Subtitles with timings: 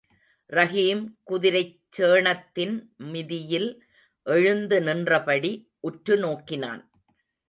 [0.49, 2.73] ரஹீம் குதிரைச் சேணத்தின்
[3.11, 3.69] மிதியில்
[4.25, 5.51] எழுந்து நின்றபடி
[5.79, 6.81] உற்று நோக்கினான்.